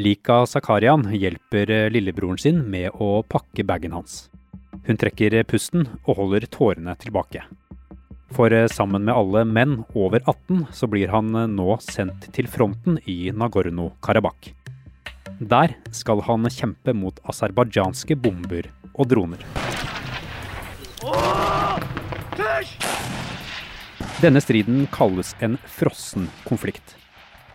[0.00, 4.30] Lika Zakarian hjelper lillebroren sin med å pakke bagen hans.
[4.86, 7.42] Hun trekker pusten og holder tårene tilbake.
[8.32, 13.28] For sammen med alle menn over 18 så blir han nå sendt til fronten i
[13.28, 14.54] Nagorno-Karabakh.
[15.52, 19.44] Der skal han kjempe mot aserbajdsjanske bomber og droner.
[24.24, 26.96] Denne striden kalles en frossen konflikt.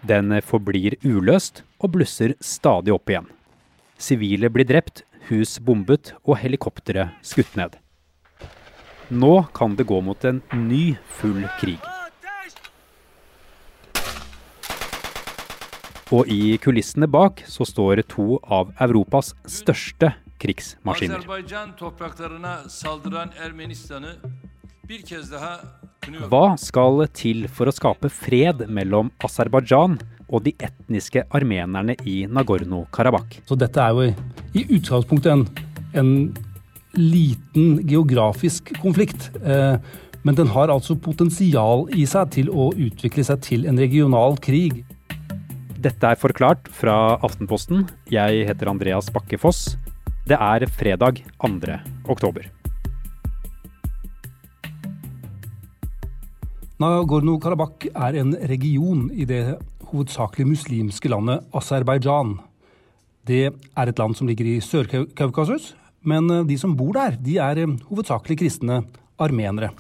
[0.05, 3.28] Den forblir uløst og blusser stadig opp igjen.
[4.02, 7.78] Sivile blir drept, hus bombet og helikoptre skutt ned.
[9.14, 11.82] Nå kan det gå mot en ny full krig.
[16.14, 20.12] Og i kulissene bak så står to av Europas største
[20.42, 21.26] krigsmaskiner.
[26.30, 29.98] Hva skal til for å skape fred mellom Aserbajdsjan
[30.30, 33.42] og de etniske armenerne i Nagorno-Karabakh?
[33.46, 34.10] Så dette er jo
[34.56, 35.46] i utgangspunktet en,
[35.94, 36.12] en
[36.95, 39.30] liten geografisk konflikt.
[39.44, 39.78] Eh,
[40.26, 44.82] men den har altså potensial i seg til å utvikle seg til en regional krig.
[45.78, 47.86] Dette er forklart fra Aftenposten.
[48.10, 49.76] Jeg heter Andreas Bakke Foss.
[50.26, 51.78] Det er fredag 2.
[52.10, 52.48] oktober.
[56.82, 59.44] Nagorno-Karabakh er en region i det
[59.91, 62.38] hovedsakelig muslimske landet Aserbajdsjan.
[63.25, 65.73] Det er et land som ligger i Sør-Kaukasus,
[66.05, 68.83] men de som bor der, de er hovedsakelig kristne
[69.17, 69.72] armenere.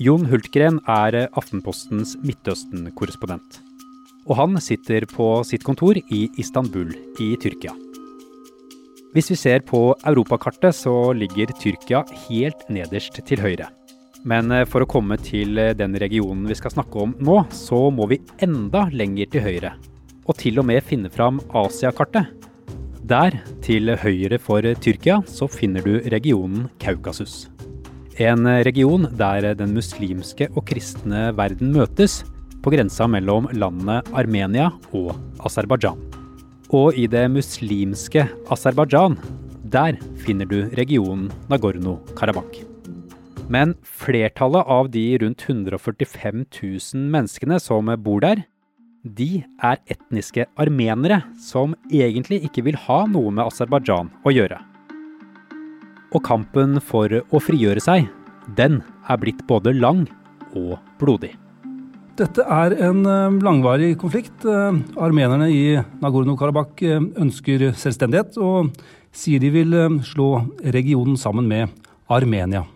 [0.00, 3.60] Jon Hultgren er Aftenpostens Midtøsten-korrespondent.
[4.26, 7.74] Og han sitter på sitt kontor i Istanbul i Tyrkia.
[9.12, 13.68] Hvis vi ser på europakartet, så ligger Tyrkia helt nederst til høyre.
[14.28, 17.88] Men eh, for å komme til eh, den regionen vi skal snakke om nå, så
[17.94, 19.74] må vi enda lenger til høyre.
[20.22, 22.30] Og til og med finne fram Asiakartet.
[23.02, 23.34] Der,
[23.64, 27.48] til høyre for Tyrkia, så finner du regionen Kaukasus.
[28.22, 32.20] En region der den muslimske og kristne verden møtes,
[32.62, 35.98] på grensa mellom landene Armenia og Aserbajdsjan.
[36.70, 39.18] Og i det muslimske Aserbajdsjan,
[39.72, 42.71] der finner du regionen Nagorno-Karabakh.
[43.52, 48.46] Men flertallet av de rundt 145 000 menneskene som bor der,
[49.02, 54.60] de er etniske armenere som egentlig ikke vil ha noe med Aserbajdsjan å gjøre.
[56.12, 58.08] Og kampen for å frigjøre seg,
[58.56, 58.80] den
[59.10, 60.06] er blitt både lang
[60.56, 61.34] og blodig.
[62.20, 64.44] Dette er en eh, langvarig konflikt.
[64.44, 65.64] Eh, armenerne i
[66.02, 68.76] Nagorno-Karabakh eh, ønsker selvstendighet, og
[69.16, 69.74] sier de vil
[70.04, 70.28] slå
[70.76, 71.72] regionen sammen med
[72.12, 72.66] Armenia.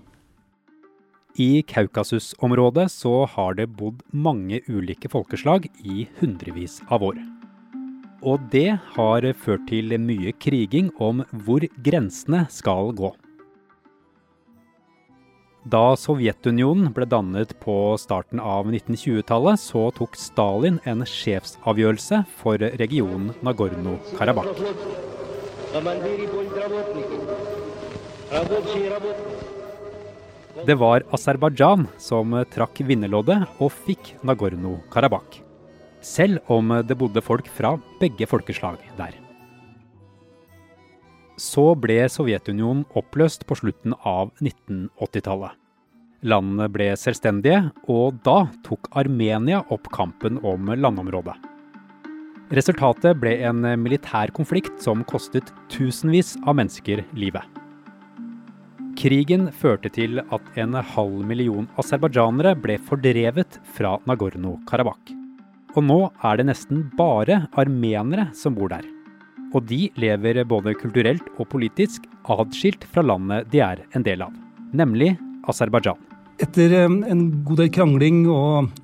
[1.38, 7.18] I Kaukasus-området så har det bodd mange ulike folkeslag i hundrevis av år.
[8.24, 13.12] Og det har ført til mye kriging om hvor grensene skal gå.
[15.66, 23.34] Da Sovjetunionen ble dannet på starten av 1920-tallet, så tok Stalin en sjefsavgjørelse for regionen
[23.44, 24.56] Nagorno-Karabakh.
[30.64, 35.42] Det var Aserbajdsjan som trakk vinnerloddet og fikk Nagorno-Karabakh.
[36.00, 39.12] Selv om det bodde folk fra begge folkeslag der.
[41.36, 45.52] Så ble Sovjetunionen oppløst på slutten av 1980-tallet.
[46.24, 51.36] Landene ble selvstendige, og da tok Armenia opp kampen om landområdet.
[52.56, 57.55] Resultatet ble en militær konflikt som kostet tusenvis av mennesker livet.
[59.06, 65.12] Krigen førte til at en halv million aserbajdsjanere ble fordrevet fra Nagorno-Karabakh.
[65.78, 68.82] Og nå er det nesten bare armenere som bor der.
[69.54, 74.34] Og de lever både kulturelt og politisk atskilt fra landet de er en del av,
[74.74, 75.12] nemlig
[75.46, 76.02] Aserbajdsjan.
[76.42, 78.74] Etter eh, en god del krangling og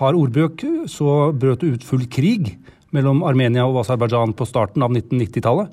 [0.00, 2.54] hard ordbruk, så brøt det ut full krig
[2.96, 5.68] mellom Armenia og Aserbajdsjan på starten av 1990-tallet.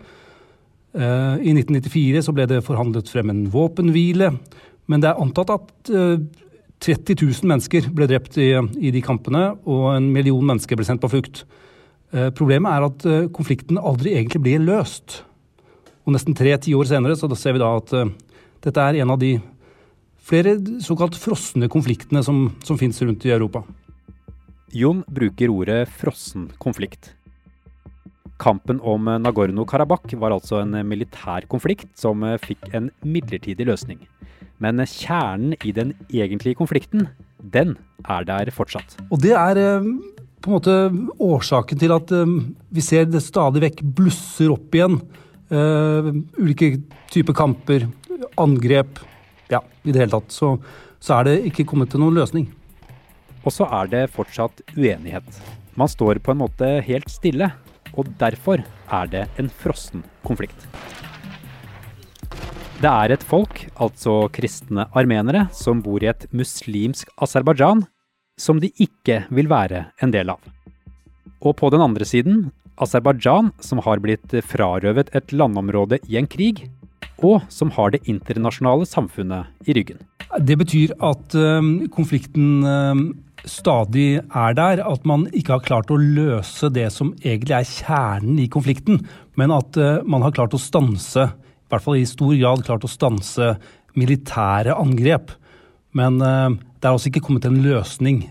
[0.97, 4.31] Eh, I 1994 så ble det forhandlet frem en våpenhvile,
[4.89, 6.23] men det er antatt at 30
[6.81, 11.03] eh, 000 mennesker ble drept i, i de kampene, og en million mennesker ble sendt
[11.03, 11.43] på flukt.
[12.15, 15.21] Eh, problemet er at konflikten aldri egentlig blir løst.
[16.07, 17.93] Og nesten tre tiår senere så ser vi da at
[18.63, 19.35] dette er en av de
[20.27, 23.61] flere såkalt frosne konfliktene som, som fins rundt i Europa.
[24.75, 27.11] Jon bruker ordet frossen konflikt.
[28.37, 34.03] Kampen om Nagorno-Karabakh var altså en militær konflikt som fikk en midlertidig løsning.
[34.61, 37.07] Men kjernen i den egentlige konflikten,
[37.41, 37.75] den
[38.05, 38.97] er der fortsatt.
[39.09, 39.89] Og det er eh,
[40.41, 40.75] på en måte
[41.21, 42.39] årsaken til at um,
[42.73, 44.99] vi ser det stadig vekk blusser opp igjen.
[45.47, 46.73] Ulike
[47.13, 47.85] typer kamper,
[48.37, 48.99] angrep.
[49.51, 50.33] Ja, i det hele tatt.
[50.35, 50.57] Så,
[50.99, 52.49] så er det ikke kommet til noen løsning.
[53.47, 55.27] Og så er det fortsatt uenighet.
[55.79, 57.51] Man står på en måte helt stille,
[57.93, 60.67] og derfor er det en frossen konflikt.
[62.77, 67.81] Det er et folk, altså kristne armenere, som bor i et muslimsk Aserbajdsjan,
[68.37, 70.43] som de ikke vil være en del av.
[71.41, 76.67] Og på den andre siden Aserbajdsjan, som har blitt frarøvet et landområde i en krig,
[77.17, 80.03] og som har det internasjonale samfunnet i ryggen.
[80.37, 81.63] Det betyr at uh,
[81.93, 82.93] konflikten uh,
[83.45, 84.81] stadig er der.
[84.81, 89.03] At man ikke har klart å løse det som egentlig er kjernen i konflikten,
[89.37, 92.87] men at uh, man har klart å stanse, i hvert fall i stor grad klart
[92.87, 93.53] å stanse
[93.97, 95.33] militære angrep.
[95.97, 98.21] Men det er altså ikke kommet en løsning.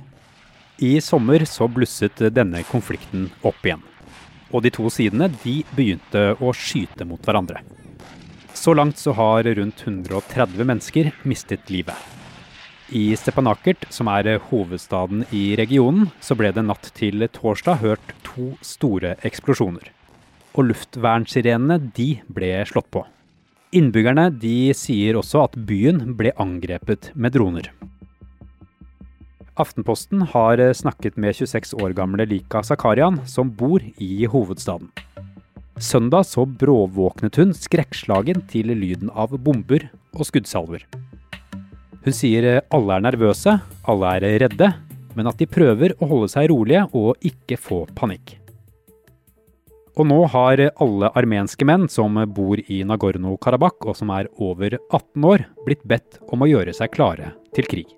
[0.79, 3.83] I sommer så blusset denne konflikten opp igjen.
[4.55, 7.63] Og de to sidene de begynte å skyte mot hverandre.
[8.57, 11.97] Så langt så har rundt 130 mennesker mistet livet.
[12.95, 18.53] I Stepanakert, som er hovedstaden i regionen, så ble det natt til torsdag hørt to
[18.63, 19.89] store eksplosjoner.
[20.55, 23.03] Og luftvernsirenene de ble slått på.
[23.75, 27.73] Innbyggerne de sier også at byen ble angrepet med droner.
[29.59, 34.93] Aftenposten har snakket med 26 år gamle Lika Zakarian, som bor i hovedstaden.
[35.83, 40.87] Søndag så bråvåknet hun skrekkslagen til lyden av bomber og skuddsalver.
[42.07, 43.57] Hun sier alle er nervøse,
[43.91, 44.69] alle er redde,
[45.19, 48.37] men at de prøver å holde seg rolige og ikke få panikk.
[49.99, 55.27] Og nå har alle armenske menn som bor i Nagorno-Karabakh og som er over 18
[55.27, 57.91] år, blitt bedt om å gjøre seg klare til krig.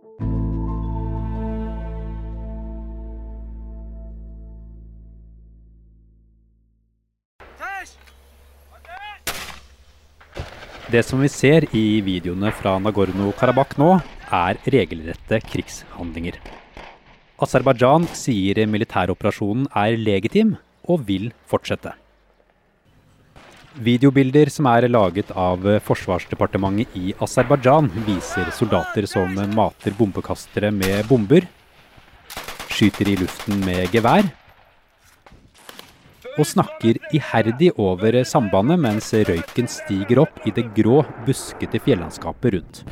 [10.89, 13.91] Det som vi ser i videoene fra Nagorno-Karabakh nå,
[14.33, 16.39] er regelrette krigshandlinger.
[17.45, 20.55] Aserbajdsjan sier militæroperasjonen er legitim
[20.89, 21.93] og vil fortsette.
[23.85, 31.45] Videobilder som er laget av Forsvarsdepartementet i Aserbajdsjan, viser soldater som mater bombekastere med bomber,
[32.73, 34.25] skyter i luften med gevær
[36.39, 42.83] og snakker iherdig over sambandet mens røyken stiger opp i det grå, buskete fjellandskapet rundt.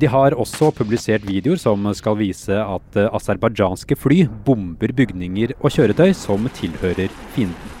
[0.00, 6.14] De har også publisert videoer som skal vise at aserbajdsjanske fly bomber bygninger og kjøretøy
[6.16, 7.79] som tilhører fienden.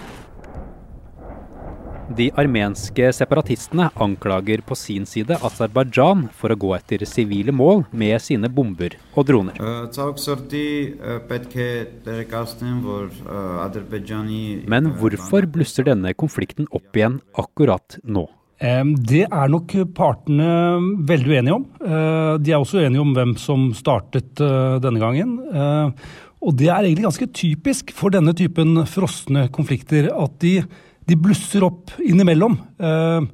[2.16, 8.16] De armenske separatistene anklager på sin side Aserbajdsjan for å gå etter sivile mål med
[8.24, 9.60] sine bomber og droner.
[14.74, 18.26] Men hvorfor blusser denne konflikten opp igjen akkurat nå?
[18.60, 20.50] Det er nok partene
[21.08, 21.62] veldig uenige om.
[21.80, 25.38] Eh, de er også uenige om hvem som startet eh, denne gangen.
[25.48, 26.10] Eh,
[26.44, 30.58] og det er egentlig ganske typisk for denne typen frosne konflikter at de
[31.10, 32.56] de blusser opp innimellom.
[32.78, 33.26] Eh,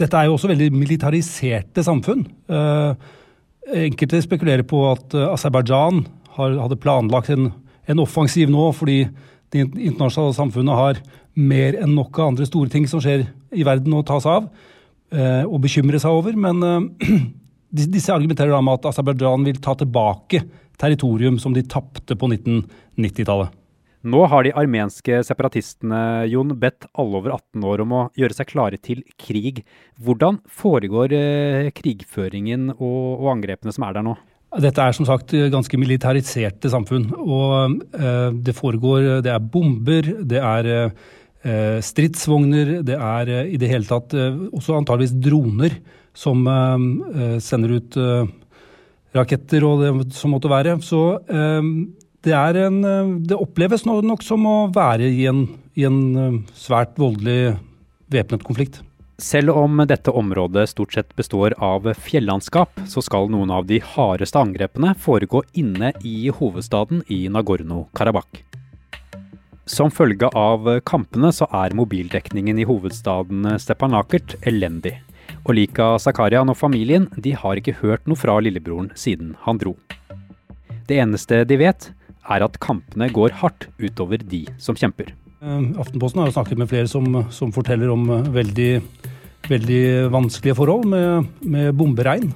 [0.00, 2.24] dette er jo også veldig militariserte samfunn.
[2.48, 3.12] Eh,
[3.84, 6.04] enkelte spekulerer på at eh, Aserbajdsjan
[6.34, 7.52] hadde planlagt en,
[7.86, 9.04] en, offensiv nå fordi
[9.54, 10.98] det internasjonale samfunnet har
[11.38, 14.48] mer enn nok av andre store ting som skjer i verden å ta seg av
[15.46, 16.34] og bekymre seg over.
[16.34, 16.88] Men
[17.70, 20.40] disse argumenterer da med at Aserbajdsjan vil ta tilbake
[20.80, 23.54] territorium som de tapte på 1990-tallet.
[24.04, 28.50] Nå har de armenske separatistene Jon, bedt alle over 18 år om å gjøre seg
[28.50, 29.62] klare til krig.
[29.96, 34.14] Hvordan foregår eh, krigføringen og, og, angrepene som er der nå?
[34.60, 37.08] Dette er som sagt ganske militariserte samfunn.
[37.16, 43.60] Og eh, det foregår Det er bomber, det er eh, stridsvogner, det er eh, i
[43.60, 45.76] det hele tatt eh, også antageligvis droner
[46.14, 47.98] som eh, sender ut
[49.14, 50.76] raketter og det som måtte være.
[50.82, 51.00] Så
[52.24, 56.96] det, en, eh, det oppleves nok som å være i en, i en eh, svært
[57.00, 57.56] voldelig
[58.12, 58.80] væpnet konflikt.
[59.20, 64.40] Selv om dette området stort sett består av fjellandskap, så skal noen av de hardeste
[64.40, 68.42] angrepene foregå inne i hovedstaden i Nagorno-Karabakh.
[69.70, 74.98] Som følge av kampene så er mobildekningen i hovedstaden Stepanakert elendig.
[75.46, 79.76] Og Lika Zakarian og familien de har ikke hørt noe fra lillebroren siden han dro.
[80.88, 81.88] Det eneste de vet,
[82.30, 85.12] er at kampene går hardt utover de som kjemper.
[85.44, 88.72] Eh, Aftenposten har snakket med flere som, som forteller om eh, veldig,
[89.50, 92.32] veldig vanskelige forhold med, med bomberegn.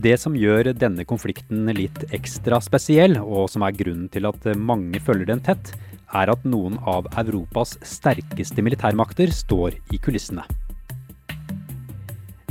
[0.00, 5.00] Det som gjør denne konflikten litt ekstra spesiell, og som er grunnen til at mange
[5.04, 5.74] følger den tett,
[6.16, 10.46] er at noen av Europas sterkeste militærmakter står i kulissene.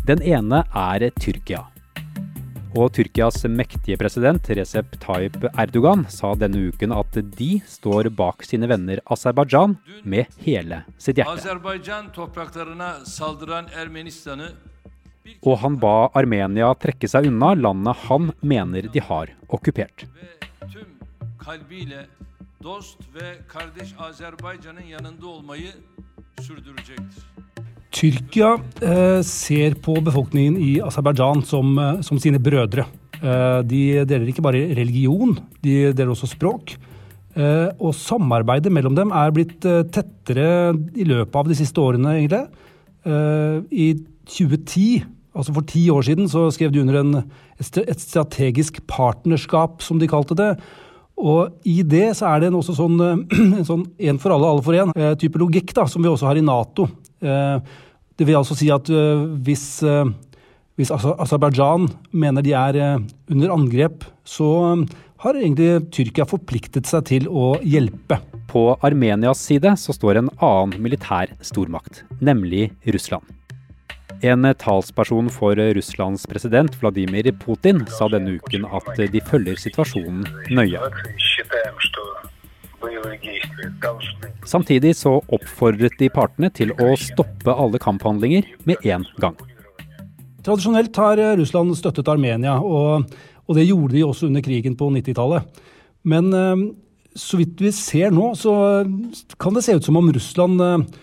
[0.06, 1.66] Den ene er Tyrkia.
[2.78, 8.70] Og Tyrkias mektige president Recep Tayyip Erdogan sa denne uken at de står bak sine
[8.70, 9.74] venner Aserbajdsjan
[10.06, 11.34] med hele sitt hjerte.
[15.42, 20.06] Og han ba Armenia trekke seg unna landet han mener de har okkupert.
[27.96, 28.54] Tyrkia
[28.86, 32.86] eh, ser på befolkningen i Aserbajdsjan som, eh, som, sine brødre.
[33.20, 35.34] Eh, de deler ikke bare religion,
[35.66, 36.76] de deler også språk.
[37.38, 42.18] Eh, og samarbeidet mellom dem er blitt eh, tettere i løpet av de siste årene,
[42.20, 42.46] egentlig.
[43.06, 43.94] Eh, I
[44.30, 47.18] 2010 Altså For ti år siden så skrev de under en,
[47.62, 50.50] et strategisk partnerskap, som de kalte det.
[51.20, 52.98] Og i det så er det en også sånn,
[53.60, 56.30] en sånn en for alle, alle for én eh, type logikk, da, som vi også
[56.30, 56.88] har i Nato.
[57.20, 57.60] Eh,
[58.20, 59.68] det vil altså si at eh, hvis,
[60.80, 62.80] hvis Aserbajdsjan mener de er
[63.30, 64.50] under angrep, så
[65.20, 68.22] har egentlig Tyrkia forpliktet seg til å hjelpe.
[68.50, 73.28] På Armenias side så står en annen militær stormakt, nemlig Russland.
[74.22, 80.82] En talsperson for Russlands president Vladimir Putin sa denne uken at de følger situasjonen nøye.
[84.44, 89.40] Samtidig så oppfordret de partene til å stoppe alle kamphandlinger med en gang.
[90.44, 93.08] Tradisjonelt har Russland støttet Armenia, og,
[93.48, 95.64] og det gjorde de også under krigen på 90-tallet.
[96.08, 96.70] Men eh,
[97.16, 98.84] så vidt vi ser nå, så
[99.40, 101.00] kan det se ut som om Russland eh,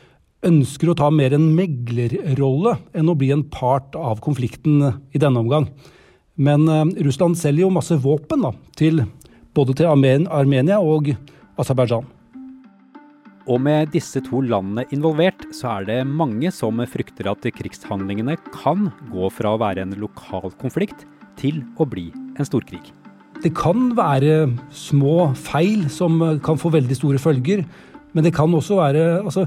[0.46, 4.80] ønsker å ta mer en meglerrolle enn å bli en part av konflikten
[5.14, 5.68] i denne omgang.
[6.36, 9.02] Men uh, Russland selger jo masse våpen da, til,
[9.56, 11.14] både til Armen Armenia og
[11.56, 12.06] Aserbajdsjan.
[13.46, 18.88] Og med disse to landene involvert, så er det mange som frykter at krigshandlingene kan
[19.12, 21.06] gå fra å være en lokal konflikt
[21.38, 22.82] til å bli en storkrig.
[23.44, 27.62] Det kan være små feil som kan få veldig store følger,
[28.16, 29.46] men det kan også være altså,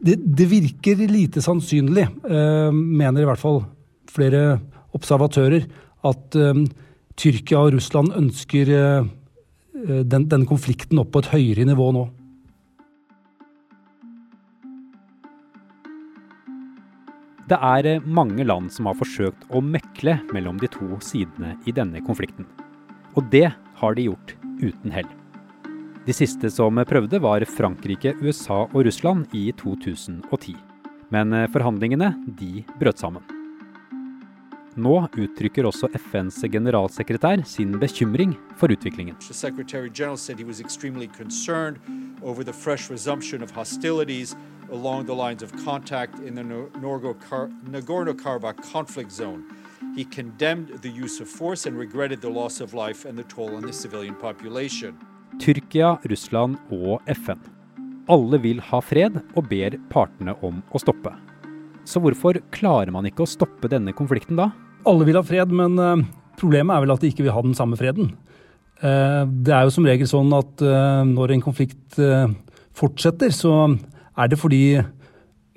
[0.00, 3.62] det, det, virker lite sannsynlig, eh, mener i hvert fall
[4.10, 4.60] flere
[4.96, 5.66] observatører,
[6.08, 6.62] at eh,
[7.20, 9.10] Tyrkia og Russland ønsker eh,
[9.76, 12.06] den, denne konflikten opp på et høyere nivå nå.
[17.50, 21.98] Det er mange land som har forsøkt å mekle mellom de to sidene i denne
[22.06, 22.46] konflikten.
[23.18, 23.48] Og det
[23.80, 25.19] har de gjort uten hell.
[26.06, 30.54] De siste som prøvde, var Frankrike, USA og Russland i 2010.
[31.12, 33.20] Men eh, forhandlingene de brøt sammen.
[34.80, 39.16] Nå uttrykker også FNs generalsekretær sin bekymring for utviklingen.
[44.72, 49.44] along the lines of contact in the Nagorno-Karabakh conflict zone.
[49.96, 53.56] He condemned the use of force and regretted the loss of life and the toll
[53.56, 54.96] on the civilian population.
[55.40, 57.40] Tyrkia, Russland og FN.
[58.10, 61.12] Alle vil ha fred og ber partene om å stoppe.
[61.88, 64.50] Så hvorfor klarer man ikke å stoppe denne konflikten da?
[64.88, 66.02] Alle vil ha fred, men uh,
[66.40, 68.12] problemet er vel at de ikke vil ha den samme freden.
[68.80, 71.98] Uh, det er jo som regel sånn at uh, når en konflikt
[72.76, 73.54] fortsetter, så
[74.20, 74.80] er det fordi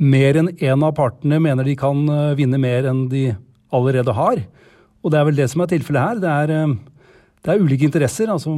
[0.03, 1.99] mer enn én en av partene mener de kan
[2.37, 3.27] vinne mer enn de
[3.73, 4.41] allerede har.
[5.03, 6.23] Og det er vel det som er tilfellet her.
[6.23, 6.73] Det er,
[7.43, 8.31] det er ulike interesser.
[8.33, 8.57] altså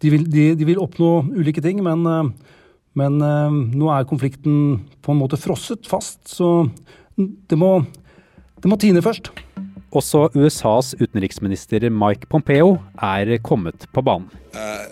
[0.00, 2.56] de vil, de, de vil oppnå ulike ting, men, eh,
[3.00, 6.22] men, eh, nå er konflikten på en måte frosset fast.
[6.28, 6.70] Så
[7.16, 7.84] det må,
[8.60, 9.32] det må tine først.
[9.90, 14.30] Også USAs utenriksminister Mike Pompeo er kommet på banen.
[14.54, 14.86] Uh,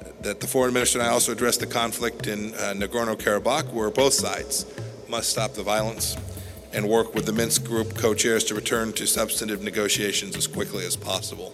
[2.27, 2.75] in uh,
[6.75, 10.97] and work with the Minsk group co-chairs to return to substantive negotiations as quickly as
[10.97, 11.53] possible.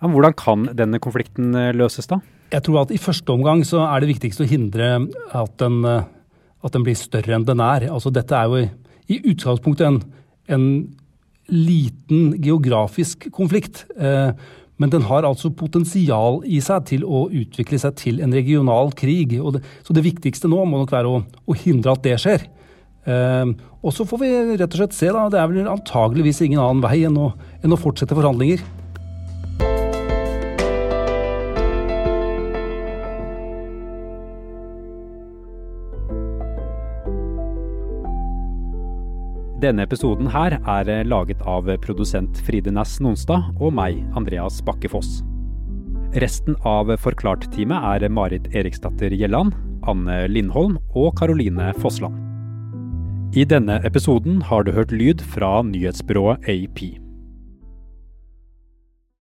[0.00, 2.20] Hvordan kan denne konflikten eh, løses, da?
[2.50, 4.94] Jeg tror at i første omgang så er det viktigste å hindre
[5.36, 6.06] at den, eh,
[6.64, 7.90] at den blir større enn den er.
[7.92, 8.64] Altså dette er jo
[9.10, 10.00] i utgangspunktet en,
[10.50, 10.64] en
[11.50, 13.84] liten geografisk konflikt.
[13.98, 14.32] Eh,
[14.80, 19.36] men den har altså potensial i seg til å utvikle seg til en regional krig.
[19.36, 22.48] Det, så det viktigste nå må nok være å, å hindre at det skjer.
[23.04, 25.28] Eh, og så får vi rett og slett se, da.
[25.32, 27.30] Det er vel antageligvis ingen annen vei enn å,
[27.60, 28.64] enn å fortsette forhandlinger.
[39.60, 45.18] Denne episoden her er laget av produsent Fride Næss Nonstad og meg, Andreas Bakke Foss.
[46.16, 49.52] Resten av Forklart-teamet er Marit Eriksdatter Gjelland,
[49.84, 52.16] Anne Lindholm og Karoline Fossland.
[53.36, 56.80] I denne episoden har du hørt lyd fra nyhetsbyrået AP.